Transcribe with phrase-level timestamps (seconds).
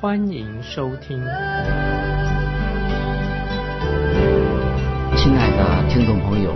[0.00, 1.22] 欢迎收听。
[5.14, 6.54] 亲爱的听众朋友，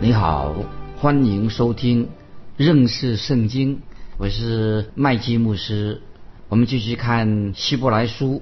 [0.00, 0.54] 你好，
[0.96, 2.08] 欢迎收听
[2.56, 3.82] 认识圣经。
[4.16, 6.00] 我是麦基牧师，
[6.48, 8.40] 我们继续看希伯来书，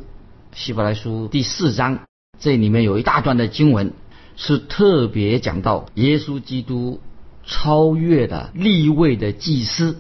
[0.55, 1.99] 希伯来书第四章，
[2.39, 3.93] 这里面有一大段的经文
[4.37, 7.01] 是特别讲到耶稣基督
[7.45, 9.97] 超越的立位的祭司，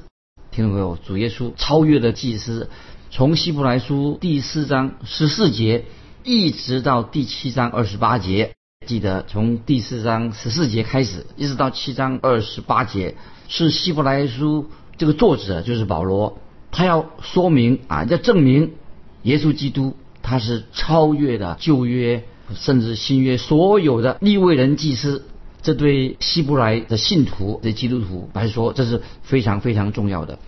[0.52, 0.96] 听众朋友？
[1.04, 2.70] 主耶稣超越的祭司，
[3.12, 5.84] 从希伯来书第四章十四节
[6.22, 8.52] 一直到第七章二十八节，
[8.86, 13.16] 记得从第四章十四节开始，一直到七章二十八节，
[13.48, 14.66] 是希伯来书。
[14.96, 16.38] 这个作者就是保罗，
[16.70, 18.74] 他要说明啊，要证明
[19.22, 22.22] 耶稣基督他是超越的旧约，
[22.54, 25.24] 甚至新约所有的立位人祭司。
[25.62, 30.38] 这对希伯来的信徒、的基督徒来说，这是非常非常重要的。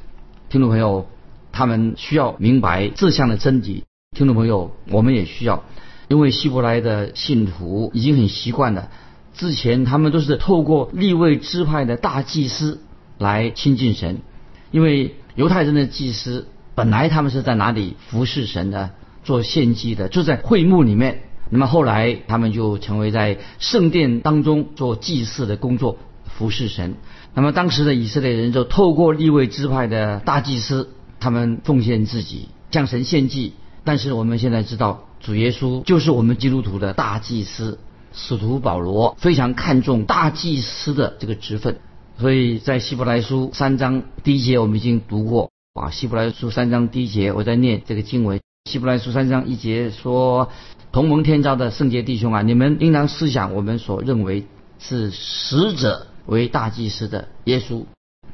[0.49, 1.07] 听众朋友，
[1.53, 3.83] 他们需要明白志向的真谛。
[4.17, 5.65] 听众朋友，我们也需要，
[6.09, 8.91] 因为希伯来的信徒已经很习惯了，
[9.35, 12.81] 之前他们都是透过立位支派的大祭司
[13.19, 14.19] 来亲近神。
[14.71, 18.91] 因为犹太人的祭司本来他们是在哪里服侍神的，
[19.23, 21.23] 做献祭的，就在会幕里面。
[21.51, 26.95] 那么后来他们就成为在圣殿当中做祭祀的工作，服侍神。
[27.35, 30.91] 那么当时的以色列人就透过立位支派的大祭司，
[31.23, 33.53] 他们奉献自己向神献祭。
[33.85, 37.79] 但是我们现在知道，主耶稣就是我们基督徒的大祭司。
[38.15, 41.79] 使徒保罗非常看重大祭司的这个职分。
[42.19, 48.39] 所以在希伯来书三章第一节我们已经读过啊，希伯来书三章第一节我在念这个经文。
[48.71, 50.51] 希伯来书三章一节说
[50.93, 54.45] ：“同盟天朝的圣洁弟兄啊，你们应当思想我们所认为
[54.79, 57.87] 是使者为大祭司的耶稣。”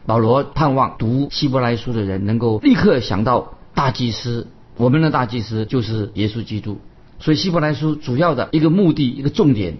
[0.08, 4.46] 保罗盼望读希伯来书的人能够立刻想到大祭司，
[4.78, 6.78] 我们的大祭司就是耶稣基督。
[7.19, 9.76] 所以希伯来书主要的一个目的一个重点。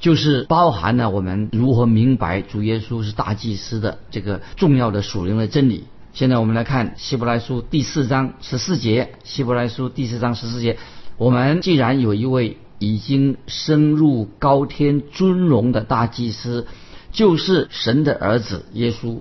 [0.00, 5.84] 就是包含了我们如何明白主耶稣是大祭司的这个重要的属灵的真理。
[6.12, 9.10] 现在我们来看希伯来书第四章十四节。
[9.22, 10.76] 希伯来书第四章十四节，
[11.18, 16.66] 我们既然有一位已经升入高天尊荣的大祭司，
[17.12, 19.18] 就是神的儿子耶稣，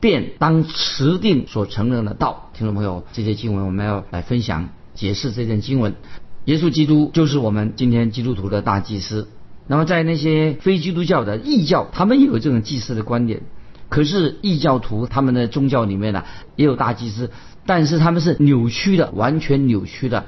[0.00, 2.50] 便当持定所承认的道。
[2.54, 5.94] 听众朋友，这些经文我们要来分享解释这段经文。
[6.44, 9.28] 耶稣基督就是我们今天基督徒的大祭司。
[9.66, 13.42] 那么，在那些非基督教的异教，他们也有这种祭祀的观点。
[13.88, 16.24] 可是异教徒他们的宗教里面呢，
[16.54, 17.30] 也有大祭司，
[17.66, 20.26] 但是他们是扭曲的，完全扭曲的，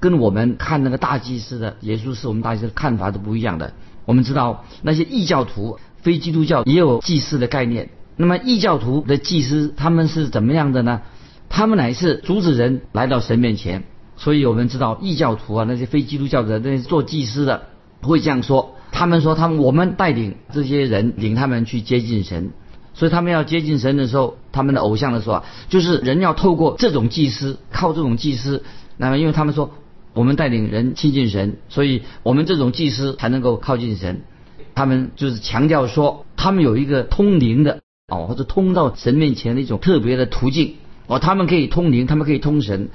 [0.00, 3.74] 跟我们看那个大祭司的耶稣是我们大祭司的看法都不一样的。
[4.04, 7.90] 我们知道那些异教徒、非基督教也有祭祀的概念。
[8.18, 11.00] 那么异教徒的祭司他们是怎么样的呢？
[11.48, 13.84] 他们乃是阻止人来到神面前。
[14.20, 17.68] 所以我们知道异教徒啊，那些非基督教的那些做祭司的
[18.02, 18.74] 会这样说。
[18.90, 22.50] 他们说，他们我们带领这些人，领他们去接近神，
[22.94, 28.64] 所以他们要接近神的时候，他们的偶像的时候啊，就是人要透过这种祭司，靠这种祭司。
[28.96, 29.70] 那么，因为他们说，
[30.14, 34.22] 我们带领人亲近神，所以我们这种祭司才能够靠近神。
[34.74, 40.74] 他们就是强调说，他们有一个通灵的哦，或者通到神面前的一种特别的途径
[41.06, 42.88] 哦，他们可以通灵，他们可以通神。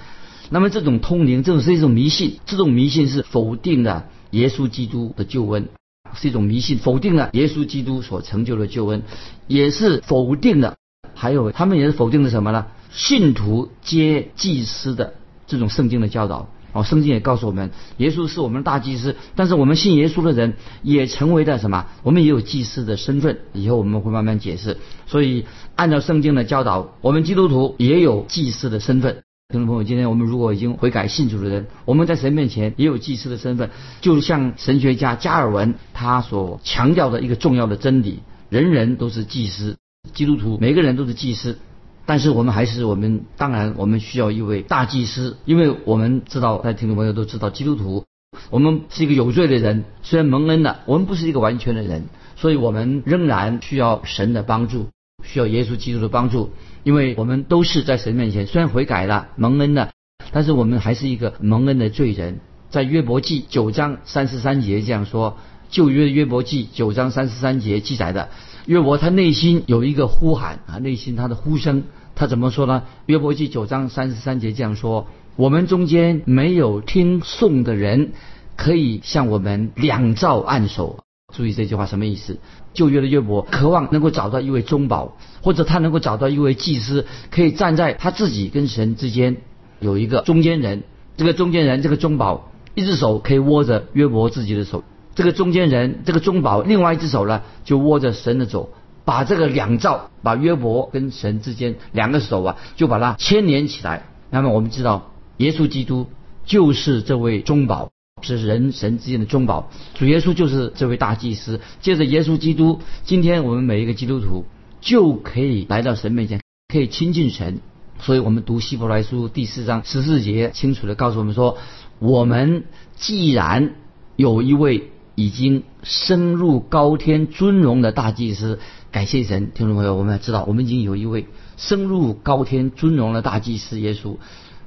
[0.49, 5.69] 那么这种通灵，这种是一种迷信，这种迷信是否定了耶稣基督的救恩。
[6.15, 9.01] 是一种迷信，否定了耶稣基督所成就的救恩，
[9.47, 10.75] 也是否定了。
[11.15, 12.67] 还有他们也是否定了什么呢？
[12.91, 15.15] 信徒皆祭司的
[15.47, 16.49] 这种圣经的教导。
[16.73, 21.85] 哦，圣经也告诉我们，耶稣是我们的大祭司，但是我们信耶稣的人也成为了什么？
[22.01, 23.39] 我们也有祭司的身份。
[23.53, 24.77] 以后我们会慢慢解释。
[25.05, 29.23] 所以按照圣经的教导，我们基督徒也有祭司的身份。
[29.49, 33.69] 听众朋友，今天我们如果已经悔改信主的人，我们在神面前也有祭司的身份，
[34.01, 39.77] 就像神学家加尔文他所强调的一个重要的真理：人人都是祭司，
[40.13, 41.59] 基督徒每个人都是祭司。
[42.05, 48.05] 但是我们还是我们，当然我们需要一位大祭司，因为我们知道，在听众朋友都知道，基督徒
[48.49, 52.05] 我们是一个有罪的人，虽然蒙恩了，我们不是一个完全的人，
[52.35, 54.89] 所以我们仍然需要神的帮助，
[55.23, 56.51] 需要耶稣基督的帮助。
[56.83, 59.91] 因为我们都是在神面前，虽然悔改了、蒙恩了，
[60.31, 62.41] 但是我们还是一个蒙恩的罪人。
[62.69, 65.37] 在约伯记九章三十三节这样说，
[65.69, 68.29] 旧约约伯记九章三十三节记载的，
[68.65, 71.83] 约伯他内心有一个呼喊啊，内心他的呼声，
[72.15, 72.83] 他怎么说呢？
[73.05, 78.11] 约伯记九章三十三节这样说：我们中间没有听颂的人，
[78.55, 80.99] 可以向我们两照按手。
[81.33, 82.37] 注意这句话什么意思？
[82.73, 89.37] 旧约的约伯渴望能够找到一位中保，或者他能够找到一位祭司，可以站在他自己跟神之间
[89.79, 90.83] 有一个中间人。
[91.17, 94.83] 这个中间人，这个中保，一只手可以握着约伯自己的手；
[95.15, 98.69] 这个中间人，这个中保，另外一只手呢就握着神的手，
[99.05, 104.07] 把这个两照，把约伯跟神之间两个手啊，就把它牵连起来。
[104.29, 106.07] 那么我们知道，耶稣基督
[106.45, 107.89] 就是这位中保。
[108.25, 111.59] 是人神之间的中保，主耶稣就是这位大祭司。
[111.81, 114.45] 借着耶稣基督，今天我们每一个基督徒
[114.79, 116.39] 就可以来到神面前，
[116.69, 117.59] 可以亲近神。
[117.99, 121.57] 所以我们读希伯来书第四章十四节，清楚的告诉我们说：
[121.99, 122.63] 我们
[122.95, 123.75] 既然
[124.15, 128.59] 有一位已经升入高天尊荣的大祭司，
[128.91, 131.27] 感谢神，听众朋友，我们要知道，我们已经有一位
[131.57, 134.17] 升入高天尊荣的大祭司耶稣。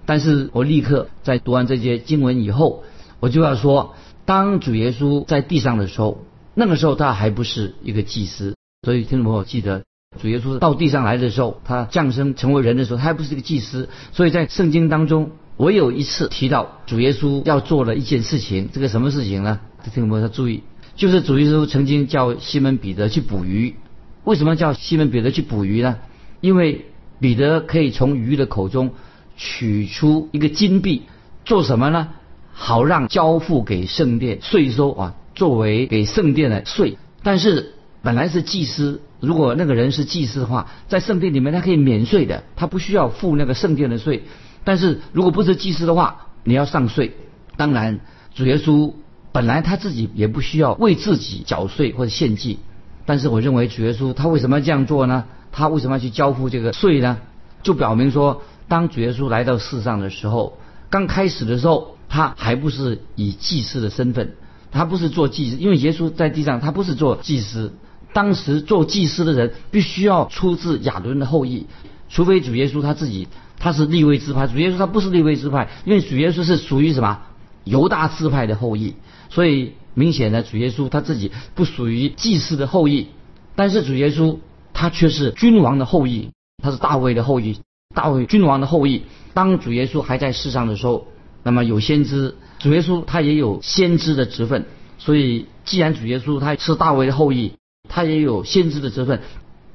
[0.04, 2.84] 但是我立刻在读完这些经文以后。
[3.18, 3.94] 我就要说，
[4.26, 6.22] 当主耶稣在地上的时候，
[6.54, 8.54] 那个时候他还不是一个祭司。
[8.82, 9.84] 所以听众朋友记得，
[10.20, 13.88] 主耶稣到地上来的时候，他降生成为人的时候，他还不是一个祭司。
[14.12, 19.60] 所以在圣经当中，我有一次提到主耶稣要做的一件事情，这个什么事情呢？
[19.90, 20.62] 听众朋友要注意，
[20.96, 23.76] 就是主耶稣曾经叫西门彼得去捕鱼。
[24.24, 25.98] 为什么叫西门彼得去捕鱼呢？
[26.40, 26.86] 因为
[27.20, 28.92] 彼得可以从鱼的口中
[29.36, 31.02] 取出一个金币，
[31.44, 32.08] 做什么呢？
[32.52, 36.98] 好让交付给圣殿税收啊，作为给圣殿的税。
[37.22, 44.24] 但是本来是祭司，如果那个人是祭司的话，在圣殿里面他可以免税的，他不需要付那个圣殿的税。
[44.64, 47.14] 但是如果不是祭司的话，你要上税。
[47.56, 48.00] 当然，
[48.34, 48.92] 主耶稣
[49.36, 52.58] 本来他自己也不需要为自己缴税或者献祭。
[53.04, 55.24] 但是我认为主耶稣他为什么要这样做呢？
[55.52, 57.18] 他为什么要去交付这个税呢？
[57.62, 60.56] 就表明说，当主耶稣来到世上的时候，
[60.88, 61.92] 刚开始的时候。
[62.08, 64.36] 他还不是以祭司的身份，
[64.70, 67.74] 他不是做祭司，因为耶稣在地上，他不是做祭司。
[68.12, 71.66] 当时做祭司的人必须要出自亚伦的后裔，
[72.08, 73.26] 除非主耶稣他自己
[73.58, 77.18] 他是立位支派，主耶稣他不是立位支派，因为主耶稣是属于什么
[77.64, 78.94] 犹大支派的后裔，
[79.30, 83.08] 所以明显的主耶稣他自己不属于祭司的后裔，
[83.54, 84.38] 但是主耶稣
[84.72, 86.30] 他却是君王的后裔，
[86.62, 87.60] 他是大卫的后裔，
[87.94, 89.02] 大卫君王的后裔。
[89.34, 91.08] 当主耶稣还在世上的时候。
[91.42, 94.64] 那么有先知，主耶稣他也有先知的职分，
[94.98, 97.52] 所以既然主耶稣他是大卫的后裔，
[97.88, 99.20] 他也有先知的职分。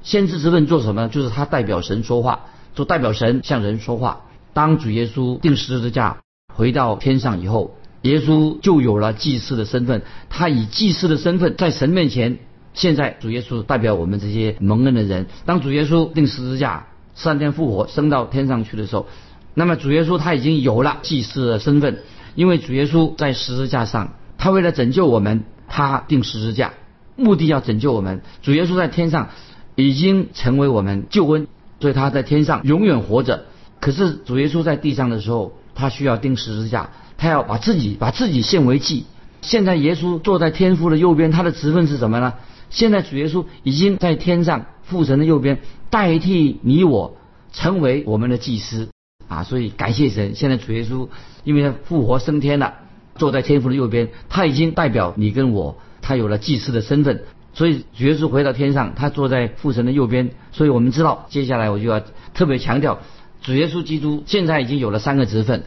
[0.03, 1.07] 先知职分做什么？
[1.07, 4.25] 就是他代表神说话，就代表神向人说话。
[4.51, 6.17] 当主耶稣定十字架
[6.53, 12.39] 回到天上以后，耶稣就有了祭司的身份，他以祭司的身份在神面前。
[12.73, 19.07] 现在主耶稣代表我们这些蒙恩的人，当主耶稣定十字架三天复活升到天上去的时候。
[19.53, 21.99] 那么主耶稣他已经有了祭司的身份，
[22.33, 26.71] 因为主耶稣在十字架上，他为了拯救我们，他定十字架，
[27.17, 28.21] 目的要拯救我们。
[28.41, 29.31] 主耶稣在天上
[29.75, 31.47] 已经成为我们救恩，
[31.81, 33.45] 所以他在天上永远活着。
[33.81, 39.05] 可是主耶稣在地上的时候，他需要钉十字架，他要把自己把自己献为祭。
[39.41, 42.35] 现在耶稣坐在天父的右边，他的职分是什么呢？
[42.69, 45.59] 现在主耶稣已经在天上父神的右边，
[45.89, 47.17] 代替你我
[47.51, 48.87] 成为我们的祭司。
[49.27, 51.07] 啊，所以感谢神，现在主耶稣
[51.43, 52.75] 因为他复活升天了，
[53.15, 57.23] 坐在天父的右边，他已经代表你跟我，他有了祭司的身份。
[57.53, 60.29] 所以主耶稣回到天上，他坐在父神的右边。
[60.51, 62.01] 所以我们知道，接下来我就要
[62.33, 62.99] 特别强调，
[63.41, 65.63] 主耶稣基督现在已经有了三个职分。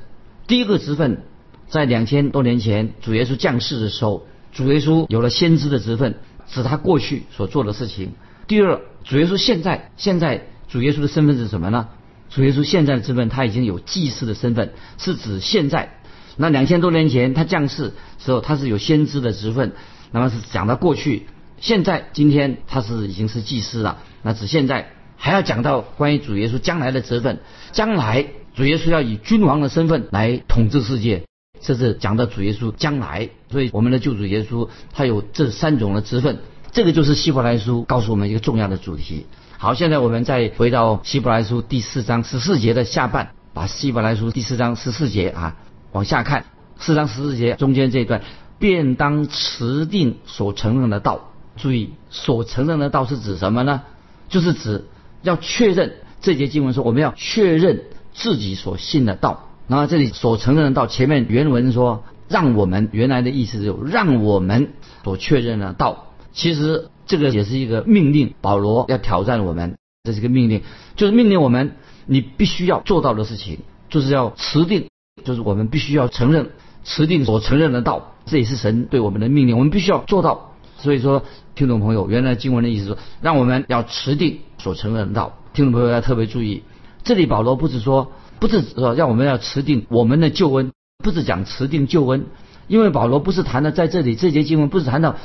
[0.46, 1.22] 第一个职分，
[1.68, 6.14] 在两千多年前主耶稣降世的时候，主耶稣有了先知的职分，
[6.46, 8.12] 指他过去所做的事情。
[8.46, 11.88] 第二，主耶稣现在现在主耶稣的身份是什么呢？
[12.30, 15.98] 主耶稣现在的身份，他已经有祭司的身份，是指现在。
[16.36, 19.72] 那两千多年前他降世时候，他是有先知的职分，
[20.12, 21.26] 那么是讲到过去。
[21.60, 27.40] 现在今天他是已经是祭司了，那指现在还要讲到关于主耶稣将来的职分。
[27.72, 31.24] 将来主耶稣要以君王的身份来统治世界，
[31.60, 33.30] 这是讲到主耶稣将来。
[33.50, 36.38] 所以我们的救主耶稣他有这三种的职分，
[36.72, 39.26] 这个就是希伯来书告诉我们一个重要的主题。
[39.58, 45.56] 好，现在我们再回到希伯来书第四章十四节的下半，把希伯来书第四章十四节啊
[45.92, 46.44] 往下看，
[46.78, 48.22] 四章十四节中间这一段，
[48.58, 51.30] 便当持定所承认的道。
[51.56, 53.82] 注意，所承认的道是指什么呢？
[54.28, 54.84] 就是指
[55.24, 59.48] 要确认这节经文说，我们要确认自己所信的道。
[59.66, 66.12] 然后这里所承认的道，前面原文说让我们原来的意思就让我们所确认的道。
[66.32, 70.62] 其实这个也是一个命令，保罗要挑战我们，这是个命令，
[70.96, 71.76] 就是命令我们
[72.06, 74.88] 你必须要做到的事情，就是要持定，
[75.24, 76.50] 就是我们必须要承认
[76.84, 80.50] 持定所承认的道，这也是神对我们的命令，我们必须要做到。
[80.76, 81.22] 所以说，
[81.54, 85.36] 听众朋友，原来经文的意思说，让我们要持定所承认的道。
[85.52, 86.62] 听众朋友要特别注意，
[87.04, 90.72] 这里保罗不是说，不是说让我们要持定我们的救恩，
[91.04, 92.24] 不是讲持定救恩，
[92.66, 95.16] 因为保罗不是谈的在这里这节经文不是谈到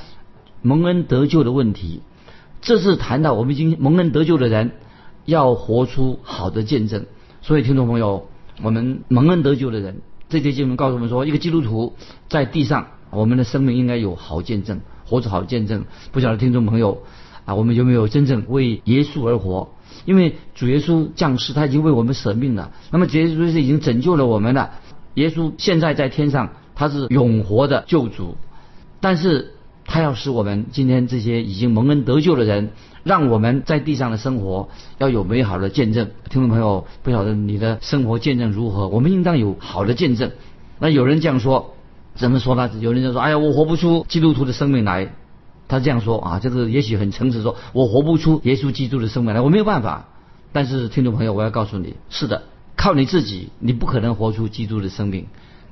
[0.62, 2.02] 蒙恩得救的问题，
[2.62, 4.72] 这是谈到我们已经蒙恩得救的人
[5.24, 7.06] 要活出好的见证。
[7.42, 8.28] 所以，听众朋友，
[8.62, 11.96] 我们蒙恩得救的人，这节经文告诉我们说，一个基督徒
[12.28, 14.82] 在地上，我们的生命应该有好见证。
[15.06, 17.02] 活出好见证，不晓得听众朋友
[17.50, 19.70] 啊，我们有没有真正为耶稣而活？
[20.06, 22.72] 因为主耶稣降世，他已经为我们舍命了。
[22.92, 24.70] 那么耶稣是已经拯救了我们了。
[25.16, 28.38] 耶稣现在在天上，他是永活的救主，
[29.02, 29.54] 但是
[29.84, 32.70] 他要使我们今天这些已经蒙恩得救的人，
[33.04, 36.12] 让我们在地上的生活要有美好的见证。
[36.30, 38.88] 听众朋友，不晓得你的生活见证如何？
[38.88, 40.32] 我们应当有好的见证。
[40.80, 41.74] 那有人这样说。
[42.16, 42.70] 怎么说呢？
[42.82, 45.14] 有人就说：“哎呀，我活不出基督徒的生命来。”
[45.70, 50.08] 他这样说啊，这个也许很诚实，说我活不出耶稣基督的生命来，我没有办法。
[50.52, 52.44] 但是听众朋友，我要告诉你，是的，
[52.76, 55.28] 靠你自己，你不可能活出基督的生命，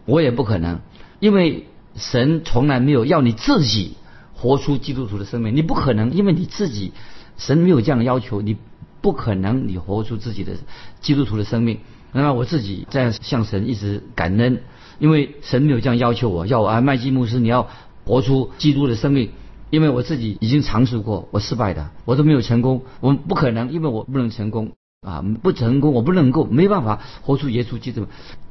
[0.05, 0.79] 我也不可能，
[1.19, 3.97] 因为神从来没有要你自己
[4.33, 6.93] 活出基督徒的生命，你不可能，因为你自己，
[7.37, 8.55] 神没有这样的要求，你
[9.01, 10.53] 不可能你活出自己的
[11.01, 11.79] 基督徒的生命。
[12.13, 14.61] 那么我自己在向神一直感恩。
[14.99, 17.67] 因为神没有这样要求我，要我啊，麦基牧师，你要
[18.03, 19.29] 活出基督的生命。
[19.69, 22.83] 因为我自己已经尝试过，我失败的，我都没有成功。
[23.01, 24.71] 我不可能，因为我不能成功
[25.01, 28.07] 啊，不成功，我不能够，没办法活出耶稣基督。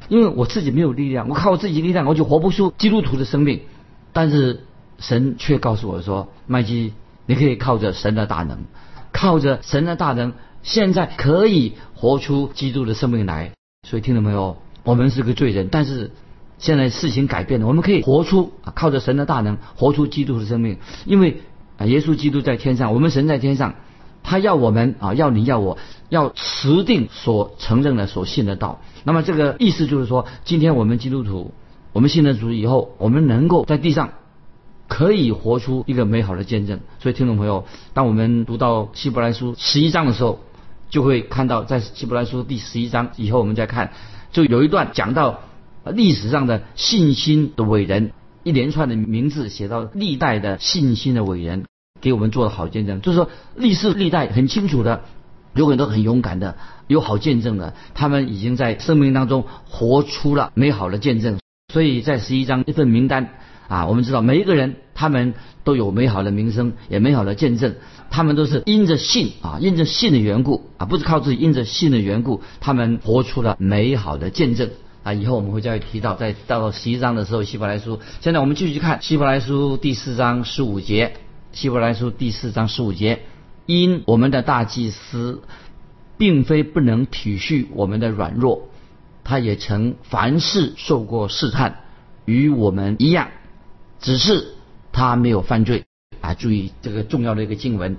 [0.08, 3.62] 因为我自己没有力量，我靠我自己力量，我就活不出基督徒的生命。
[4.12, 4.64] 但是
[4.98, 6.92] 神却告诉我说，麦基，
[7.24, 8.64] 你可以靠着神的大能，
[9.12, 13.52] 靠着神的大能，现在可以活出基督的生命来。
[13.88, 14.58] 所以听到没有？
[14.84, 16.10] 我们是个罪人，但是。
[16.58, 20.78] 现在事情改变了，我们可以活出啊，靠着神的大能活出基督的生命。
[21.04, 21.42] 因为
[21.76, 23.74] 啊，耶稣基督在天上，我们神在天上，
[24.22, 25.76] 他要我们啊，要你要我
[26.08, 28.80] 要持定所承认的、所信的道。
[29.04, 31.52] 那么这个意思就是说，今天我们基督徒，
[31.92, 34.14] 我们信了主以后，我们能够在地上
[34.88, 36.80] 可以活出一个美好的见证。
[37.00, 40.40] 所以，听众朋友，当我们读到希伯来书十一章的时候，
[40.88, 43.92] 就会看到在希伯来书第十一章以后，我们再看，
[44.32, 45.40] 就有一段讲到。
[45.94, 48.12] 历史上的信心的伟人，
[48.42, 51.64] 一连串的名字写到历代的信心的伟人，
[52.00, 53.00] 给我们做了好见证。
[53.00, 55.02] 就是说，历史历代很清楚的，
[55.54, 61.38] 有很多很勇敢的，有好见证的，他们已经在生命当中活出了美好的见证。
[61.72, 63.30] 所以在十一章一份名单
[63.68, 67.74] 啊，我们知道每一个人他们都有美好的名声，也美好的见证。
[68.08, 74.70] 他们都是因着信啊，因着信的缘故啊，不是靠自己，因着信的缘故，他们活出了美好的见证。
[75.06, 78.00] 啊，以后我们会再提到，在到十一章的时候，希伯来书。
[78.20, 81.12] 现在我们继续看希伯来书第四章十五节。
[81.52, 83.20] 希伯来书第四章十五节，
[83.66, 85.42] 因我们的大祭司，
[86.18, 88.68] 并非不能体恤我们的软弱，
[89.22, 91.84] 他也曾凡事受过试探，
[92.24, 93.28] 与我们一样，
[94.00, 94.56] 只是
[94.90, 95.84] 他没有犯罪。
[96.20, 97.96] 啊，注意这个重要的一个经文，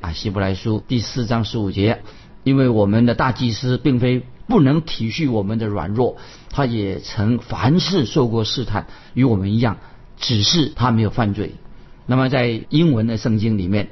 [0.00, 2.02] 啊，希伯来书第四章十五节，
[2.44, 4.22] 因为我们的大祭司并非。
[4.46, 6.18] 不能体恤我们的软弱，
[6.54, 9.78] 他也曾凡事受过试探，与我们一样，
[10.16, 11.56] 只是他没有犯罪。
[12.06, 13.88] 那么在英文的圣经里面，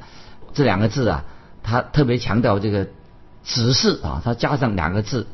[0.55, 1.25] 这两个字啊，
[1.65, 2.87] 他特别强调这个
[3.43, 5.27] “只是”啊，他加上两个字，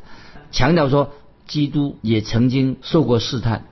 [0.51, 1.13] 强调说
[1.47, 3.67] 基督也曾经受过试探，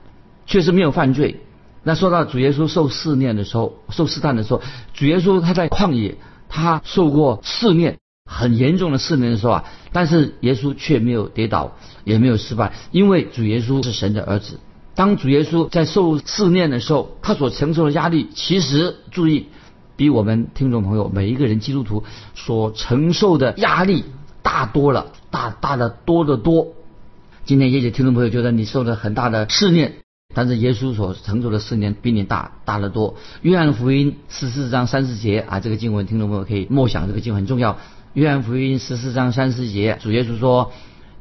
[0.45, 1.41] 确实没有犯罪。
[1.81, 4.61] 那说到主耶稣受试炼的时候，受试探的时候，
[4.93, 6.15] 主耶稣他在旷野，
[6.47, 7.97] 他受过试炼。
[8.27, 14.59] 很严重的试炼的时候啊，但是耶稣却没有跌倒，也没有失败，因为主耶稣是神的儿子。
[14.93, 19.47] 当主耶稣在受试炼的时候，他所承受的压力，其实注意，
[19.95, 22.03] 比我们听众朋友每一个人基督徒
[22.35, 24.03] 所承受的压力
[24.41, 26.67] 大多了，大大的多得多。
[27.45, 29.99] 今天也许听众朋友觉得你受了很大的试炼，
[30.33, 33.15] 但是耶稣所承受的试炼比你大大得多。
[33.41, 37.77] 约翰福音十四章三十节啊，这个经文听众朋友可以默想，这个经文很重要。
[38.13, 40.71] 约翰福音十四章三十节，主耶稣说：“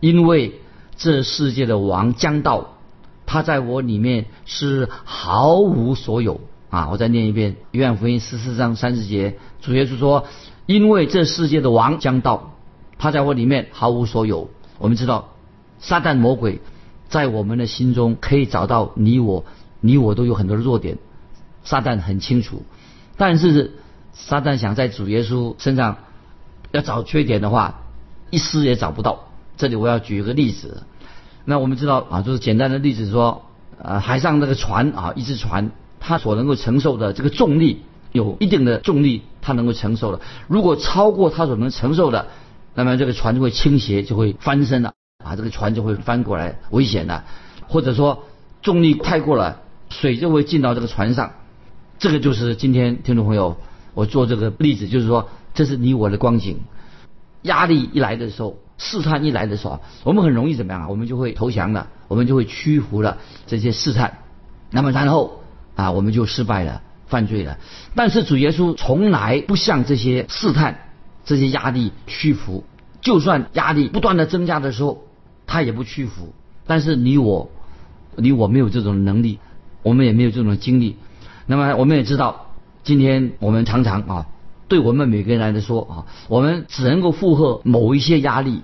[0.01, 0.61] 因为
[0.97, 2.79] 这世界的王将到，
[3.27, 10.27] 他在我里面是毫无所有。”啊，我再念一遍：约翰福音十四章三十节，主耶稣说
[10.67, 12.57] ：“因为这世界的王将到，
[12.99, 15.33] 他在我里面毫无所有。”我们知道，
[15.79, 16.61] 撒旦魔鬼
[17.09, 19.45] 在我们的心中可以找到你我
[19.81, 20.99] 你我都有很多的弱点，
[21.65, 22.63] 撒旦很清楚。
[23.17, 23.73] 但是
[24.13, 25.99] 撒旦想在主耶稣身上
[26.73, 27.83] 要找缺点的话，
[28.31, 29.29] 一丝也找不到。
[29.57, 30.83] 这里我要举一个例子。
[31.45, 33.47] 那我们知道啊，就是简单的例子说，
[33.79, 35.71] 呃，海上那个船啊，一只船，
[36.01, 40.21] 它所能够承受的这个重力有一定的重力，它能够承受的。
[40.49, 42.27] 如果超过它所能承受的，
[42.75, 44.93] 那么这个船就会倾斜，就会翻身了
[45.27, 47.25] 啊，这个船就会翻过来，危险的。
[47.67, 48.25] 或者说
[48.63, 51.33] 重力太过了，水就会进到这个船上。
[51.99, 53.57] 这个就是今天听众朋友，
[53.95, 56.61] 我做这个例子，就是说，这是你我的光景。
[57.43, 58.59] 压力一来的时候。
[58.79, 60.89] 试探一来的时候，我们很容易怎么样啊？
[60.91, 63.17] 我们就会投降了，我们就会屈服了
[63.47, 64.19] 这些试探。
[64.71, 65.41] 那么然后
[65.77, 67.57] 啊，我们就失败了，犯罪了。
[67.95, 70.91] 但是主耶稣从来不向这些试探、
[71.25, 72.65] 这些压力屈服。
[73.01, 75.06] 就算压力不断的增加的时候，
[75.47, 76.35] 他也不屈服。
[76.67, 77.51] 但是你我，
[78.17, 79.39] 你我没有这种能力，
[79.83, 80.97] 我们也没有这种经历。
[81.47, 82.47] 那么我们也知道，
[82.83, 84.27] 今天我们常常啊。
[84.69, 85.95] 对我们每个人来说啊，
[86.27, 88.63] 我们只能够负荷某一些压力，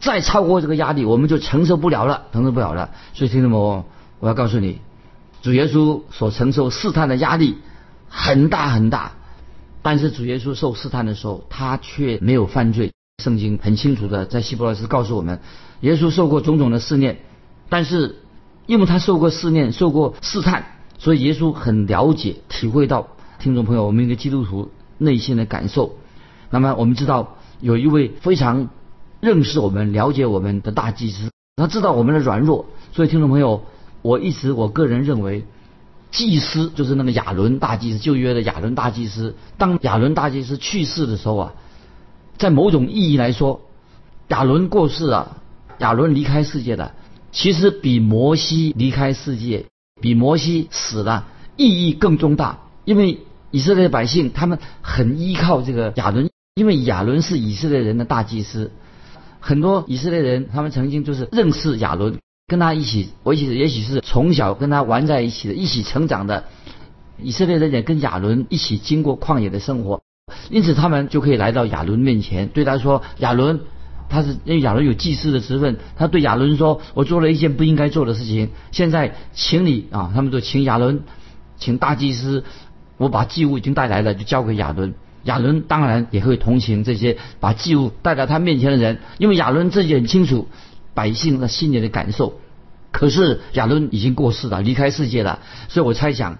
[0.00, 2.90] 再超过这个压力，我们就承受不了了，承受不了了。
[3.14, 3.84] 所以，听众们，
[4.18, 4.80] 我要告诉你，
[5.40, 7.58] 主耶稣所承受试探的压力
[8.08, 9.12] 很大很大，
[9.80, 12.90] 但是主耶稣受试探的时候，他却没有犯罪。
[13.22, 15.40] 圣经很清楚的在希伯来斯告诉我们，
[15.80, 17.18] 耶稣受过种种的试炼，
[17.68, 18.16] 但是
[18.66, 20.64] 因为他受过试炼、受过试探，
[20.98, 23.08] 所以耶稣很了解、体会到
[23.38, 24.70] 听众朋友，我们一个基督徒。
[25.00, 25.94] 内心的感受。
[26.50, 28.68] 那么我们知道有一位非常
[29.20, 32.66] 认识我们、了解我们的大祭司，他知道我们的软弱。
[32.92, 33.62] 所以听众朋友，
[34.02, 35.44] 我一直我个人认为，
[36.10, 39.36] 祭司就是那个亚伦大祭司，旧约的亚伦大祭司。
[39.56, 41.52] 当亚伦大祭司去世的时候啊，
[42.38, 43.60] 在某种意义来说，
[44.26, 45.37] 亚伦过世啊，
[45.78, 46.92] 亚伦离开世界的，
[47.32, 49.66] 其实比摩西离开世界、
[50.00, 53.18] 比摩西死了意义更重大，因为。
[53.50, 58.70] 以色列百姓他们很依靠这个亚伦，因为亚伦是以色列人的大祭司。
[59.40, 66.44] 很多以色列人他们曾经就是认识亚伦，跟他一起，我一起也许是从小跟他玩在一起的，一起成长的。
[67.22, 70.02] 以色列人也跟亚伦一起经过旷野的生活，
[70.50, 73.60] 因此他们就可以来到亚伦面前，对他说：“亚伦，
[74.08, 81.02] 他是因为亚伦有祭司的职分，他对亚伦说：我做了一件不应该做的事情，现在请你啊，他们就请亚伦，
[81.58, 82.44] 请大祭司。”
[82.98, 84.92] 我把祭物已经带来了，就交给亚伦。
[85.22, 90.48] 亚伦当然也会同情这些把祭物带到他面前的人，因为亚伦自己很清楚
[90.94, 92.40] 百姓的心里的感受。
[92.90, 96.38] 可是亚伦已经过世了，离开世界了，所以我猜想，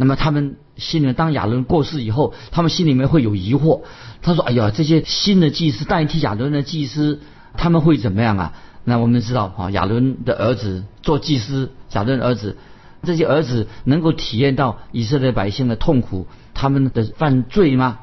[0.00, 3.80] 那么他们心里面，当亚伦过世以后，他们心里面会有疑惑。
[4.22, 7.18] 他说：“哎呀，这些新的祭司代替亚伦的祭司，
[7.56, 8.52] 他们会怎么样啊？”
[8.84, 12.56] 那我们知道啊，亚伦的儿子做祭司，亚伦的儿子。
[13.02, 17.98] 这些儿子能够体验到以色列百姓的痛苦，他们的犯罪吗？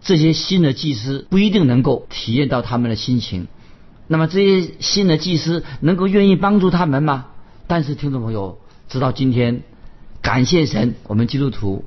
[0.00, 3.46] 这些新的祭司不一定能够体验到他们的心情。
[4.06, 7.26] 那么这些新的祭司能够愿意帮助他们吗？
[7.66, 9.62] 但是听众朋友直到，今天
[10.22, 11.84] 感谢神，我们基督徒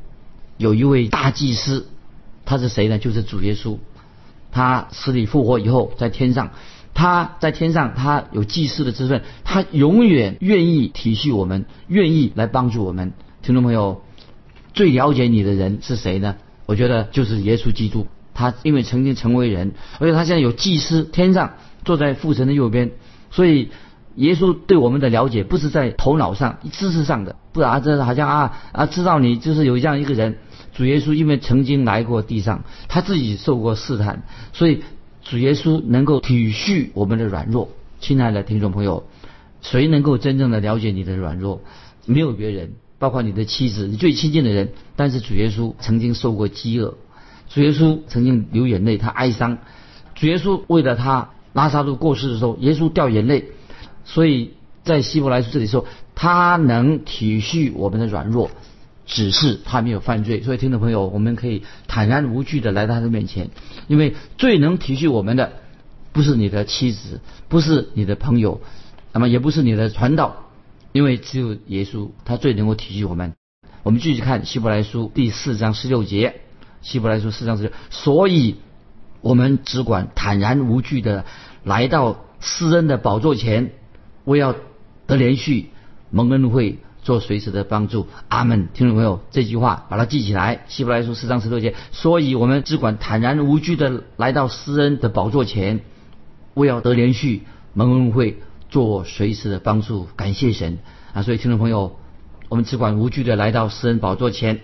[0.57, 1.87] 有一位大祭司，
[2.45, 2.97] 他是谁呢？
[2.97, 3.77] 就是主耶稣。
[4.51, 6.51] 他死里复活以后，在天上。
[6.93, 13.13] 他在天上，他有祭司的身份，他永远愿意体恤我们，愿意来帮助我们。
[13.41, 14.03] 听众朋友，
[14.73, 16.35] 最了解你的人是谁呢？
[16.67, 18.05] 我觉得就是耶稣基督。
[18.35, 22.91] 他因为曾经成为人，而且他现在有祭司，天上坐在父神的右边，
[23.31, 23.69] 所以
[24.15, 30.37] 耶稣对我们的了解不是在头脑上、知识上的，不然这好像啊啊知道你就是有这样一个人。
[30.73, 34.83] 主耶稣因为曾经来过地上，他自己受过试探，所以。
[35.25, 37.69] 主耶稣能够体恤我们的软弱，
[38.01, 39.05] 亲爱的听众朋友，
[39.61, 41.61] 谁能够真正的了解你的软弱？
[42.05, 44.73] 没有别人，包括你的妻子，你最亲近的人。
[44.97, 46.95] 但是主耶稣曾经受过饥饿，
[47.47, 49.59] 主耶稣曾经流眼泪，他哀伤。
[50.13, 53.45] 主耶稣为了他拉萨路过世的时候，耶稣掉眼泪。
[54.03, 54.51] 所以
[54.83, 55.85] 在希伯来书这里说，
[56.23, 58.49] 他能体恤我们的软弱。
[59.05, 63.49] 只是他没有犯罪，所以听众朋友，我们可以坦然无惧的来到他的面前，
[63.87, 65.51] 因为最能体恤我们的，
[66.13, 68.61] 不是你的妻子，不是你的朋友，
[69.11, 70.45] 那么也不是你的传道，
[70.93, 73.33] 因为只有耶稣，他最能够体恤我们。
[73.83, 76.39] 我们继续看希伯来书第四章十六节，
[76.81, 78.55] 希伯来书四章十六，所以
[79.19, 81.25] 我们只管坦然无惧的
[81.65, 83.71] 来到施恩的宝座前，
[84.23, 84.55] 我要
[85.07, 85.71] 得连续
[86.13, 86.77] 蒙恩惠。
[87.03, 88.69] 做随时的帮助，阿门。
[88.73, 90.63] 听众朋友，这句话把它记起来。
[90.69, 95.81] 希伯来书四章十六节，所以我们只管坦然无惧的来到施恩的宝座前，
[96.53, 97.41] 为要得连续
[97.73, 100.07] 蒙恩惠，做随时的帮助。
[100.15, 100.79] 感谢神
[101.13, 101.23] 啊！
[101.23, 101.99] 所以听众朋友，
[102.47, 104.61] 我们只管无惧的来到施恩宝座前。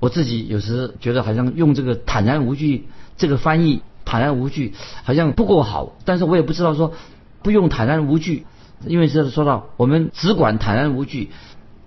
[0.00, 6.92] 我自己有时觉得好像用这个坦然无惧这个翻译，坦然无惧好像不够好，但是我也不知道说
[7.40, 8.46] 不用坦然无惧，
[8.86, 11.30] 因为这是说到我们只管坦然无惧，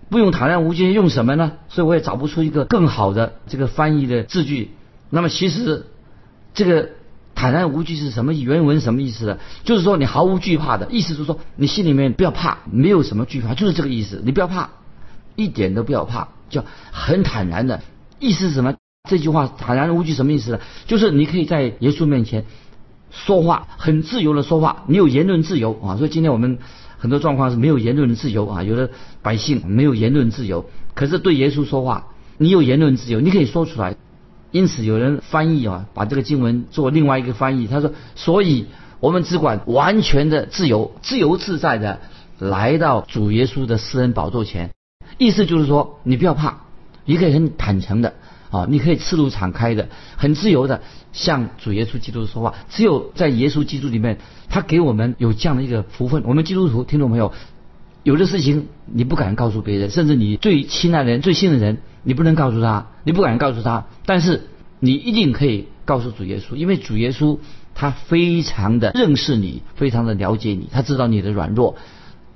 [0.10, 1.54] 不用坦然无惧用什么呢？
[1.70, 4.72] 所以我也找不出一个更好的这个翻译的字句。
[5.10, 5.88] 那么其实
[6.54, 6.90] 这个
[7.36, 9.38] 坦然无惧是什么原文什么意思呢？
[9.64, 14.22] 就是说你毫无惧怕的意思，就是说你心里面不要怕，没有什么惧怕，就是这个意思。
[14.24, 14.70] 你不要怕，
[15.36, 17.82] 一点都不要怕，叫很坦然的。
[18.20, 18.76] 意思是什么？
[19.10, 20.60] 这句话坦然无惧什么意思呢？
[20.88, 22.46] 就是你可以在耶稣面前
[23.12, 25.98] 说话，很自由的说话，你有言论自由啊。
[25.98, 26.58] 所以今天我们
[26.98, 28.90] 很多状况是没有言论的自由啊，有的
[29.22, 33.96] 百姓没有言论自由，可是对耶稣说话，你有言论自由，你可以说出来。
[34.52, 38.68] 因此有人翻译啊，把这个经文做另外一个翻译，他说：所以
[39.02, 42.00] 我们只管完全的自由，自由自在的
[42.40, 44.72] 来到主耶稣的私人宝座前。
[45.18, 46.62] 意思就是说，你不要怕。
[47.08, 48.16] 你可以很坦诚的
[48.52, 50.82] 啊，你可以赤露敞开的，很自由的
[51.12, 52.54] 向主耶稣基督说话。
[52.70, 56.24] 只有在耶稣基督里面，他给我们有这样的一个福分。
[56.26, 57.34] 我们基督徒听众朋友，
[58.04, 63.88] 有的事情你不敢告诉别人，甚至你最亲爱的人、最信任的人，你不能告诉他，你不敢告诉他。
[64.06, 64.48] 但是
[64.80, 67.40] 你一定可以告诉主耶稣，因为主耶稣
[67.74, 71.76] 他非常的认识你，非常的了解你，他知道你的软弱，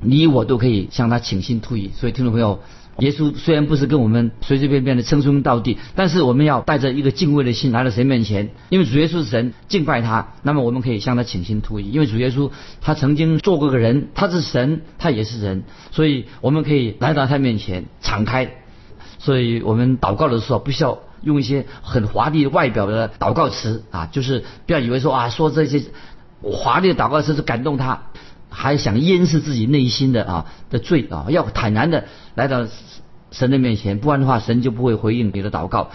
[0.01, 1.91] 你我都可以向他倾心吐意。
[1.95, 2.59] 所以听众朋友。
[2.99, 11.89] 耶稣虽然不是跟我们随随便便的称兄道弟，但是我们要带着一个敬畏的心来到神面前，因为主耶稣是神，敬拜他，那么我们可以向他倾心吐意。
[11.91, 18.51] 因为主耶稣他曾经做过个人，他是神，他也是人，所以我们可以来到他面前敞开。
[19.17, 25.83] 所以我们祷告的时候，不需要用一些很华丽外表的祷告词啊，就是不要以为说啊说这些
[26.41, 28.03] 华丽的祷告词是感动他。
[28.49, 32.67] 还想掩饰自己内心的啊的罪啊，要坦然的来到
[33.31, 35.91] 神的面前，不然的话神就不会回应你的祷告。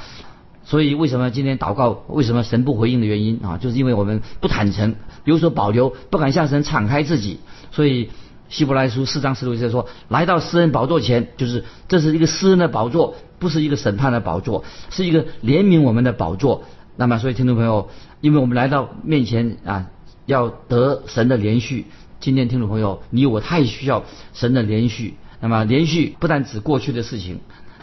[0.66, 7.40] 所以为什么今天祷告为什么神不回应的原因啊，就是因为我们不坦诚，有所保留，不敢向神敞开自己。
[7.70, 8.08] 所以
[8.48, 16.64] 希伯来书四章十六节说，来到施恩宝座前，就是这是一个施恩的宝座，不是一个审判的宝座，是一个怜悯我们的宝座。
[16.96, 17.90] 那么，所以听众朋友，
[18.22, 19.90] 因为我们来到面前啊，
[20.24, 21.86] 要得神的连续。
[22.24, 25.12] 今天听众朋友，你我太需要神的连续。
[25.42, 27.40] 那么连续不但指过去的事情，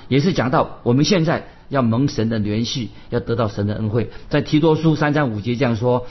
[0.08, 4.10] 也是讲到我们现在要蒙神的连续，要得到神的恩惠。
[4.30, 6.08] 在提多书三章五节这样说，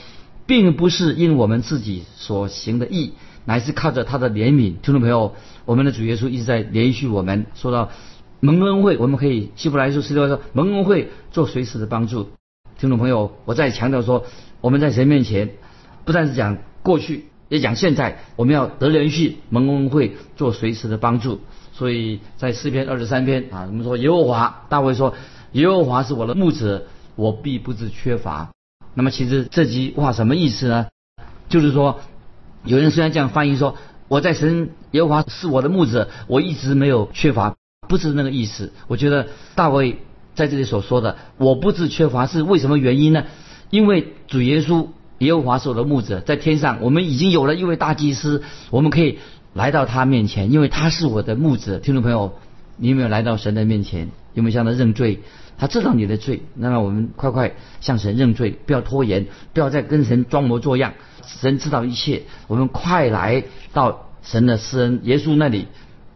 [0.46, 3.14] 并不是因我们自己所行的义，
[3.46, 4.74] 乃是靠着他的怜悯。
[4.80, 7.46] 听众朋友，我们的主耶稣一直在连续我们。
[7.56, 7.90] 说到
[8.38, 12.28] 蒙恩惠，我们可以希伯来书十六说蒙恩惠做随时的帮助。
[12.78, 14.24] 听众朋友，我再强调说，
[14.60, 15.50] 我们在神面前
[16.04, 17.24] 不但是讲过去。
[17.50, 21.40] 也讲现在我们要得连续蒙恩会做随时的帮助，
[21.72, 25.14] 所以在诗篇二十三篇啊，我们说耶和华大卫说
[25.50, 26.86] 耶和华是我的牧者，
[27.16, 28.50] 我必不致缺乏。
[28.94, 30.86] 那么其实这句话什么意思呢？
[31.48, 31.98] 就是说
[32.64, 37.56] 有人虽然这样翻译说我在神耶和华是我的牧者，我一直没有缺乏，
[37.88, 38.72] 不是那个意思。
[38.86, 39.98] 我觉得大卫
[40.36, 43.24] 在这里所说的我不致缺乏是为什么原因呢？
[43.70, 44.86] 因为主耶稣。
[45.20, 49.18] 耶和华是我的牧者，在天上我们已经有了一位大祭司，我们可以
[49.52, 51.78] 来到他面前，因为他是我的牧者。
[51.78, 52.32] 听众朋友，
[52.76, 54.08] 你有没有来到神的面前？
[54.32, 55.20] 有没有向他认罪？
[55.58, 57.52] 他知道你的罪，那么我们快快
[57.82, 60.94] 向神认罪，不要拖延，不要再跟神装模作样。
[61.26, 65.66] 神知道一切，我们快来到神的施恩耶稣那里，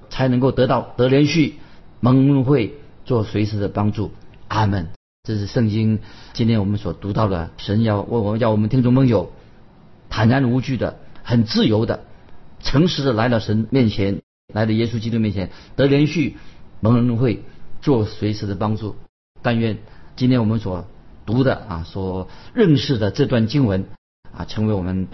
[0.08, 1.56] 才能够得到得连续
[2.00, 4.12] 蒙恩会做随时的帮助。
[4.48, 4.88] 阿门。
[5.26, 6.00] 这是圣经
[6.34, 9.32] 今天我们所读到的，神要问我们，要我们听众朋友
[10.10, 12.04] 坦然无惧的、很自由的、
[12.60, 14.20] 诚实的来到神面前，
[14.52, 16.36] 来到耶稣基督面前，得连续
[16.80, 17.42] 蒙恩会
[17.80, 18.96] 做随时的帮助。
[19.40, 19.78] 但愿
[20.14, 20.86] 今天我们所
[21.24, 23.86] 读的啊，所认识的这段经文
[24.30, 25.08] 啊，成为我们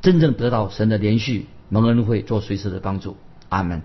[0.00, 3.16] 真正得到神的连续蒙恩会做随时的帮助。
[3.48, 3.84] 阿门。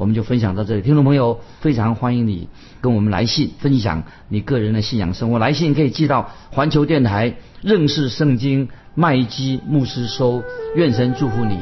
[0.00, 2.48] 我们就分享到这里，听众朋友非常欢迎你
[2.80, 5.38] 跟我们来信分享你个人的信仰生活。
[5.38, 10.42] 来信可以寄到环球电台认识圣经麦基牧师收。
[10.74, 11.58] 愿神祝福你，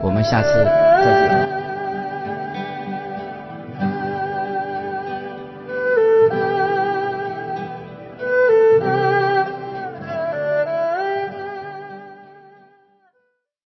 [0.00, 0.48] 我们下次
[1.04, 1.41] 再见。